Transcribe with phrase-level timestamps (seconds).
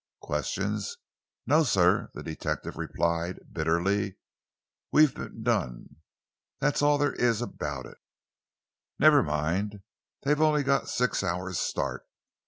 [0.23, 0.97] "Questions?
[1.45, 4.17] No, sir!" the detective replied bitterly.
[4.91, 5.97] "We've been done
[6.59, 7.99] that's all there is about it.
[8.97, 9.83] Never mind,
[10.23, 12.01] they've only got six hours' start.